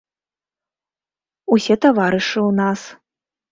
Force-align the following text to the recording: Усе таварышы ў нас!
Усе 1.57 1.75
таварышы 1.87 2.35
ў 2.35 2.51
нас! 2.65 2.79